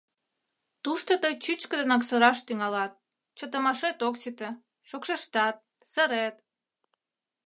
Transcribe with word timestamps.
Тушто 0.83 1.11
тый 1.23 1.33
чӱчкыдынак 1.43 2.01
сыраш 2.09 2.37
тӱҥалат, 2.47 2.91
чытымашет 3.37 3.97
ок 4.07 4.15
сите, 4.21 4.49
шокшештат, 4.89 5.55
сырет. 5.91 6.35